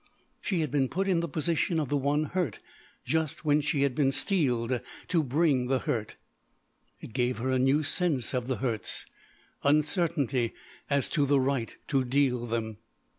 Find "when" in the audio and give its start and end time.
3.45-3.61